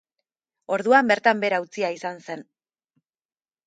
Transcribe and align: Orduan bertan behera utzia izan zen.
Orduan 0.77 1.13
bertan 1.13 1.45
behera 1.45 1.61
utzia 1.69 1.95
izan 2.01 2.21
zen. 2.27 2.47